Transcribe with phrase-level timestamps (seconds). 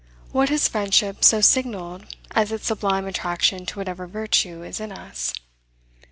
[0.31, 5.31] What has friendship so signaled as its sublime attraction to whatever virtue is in us?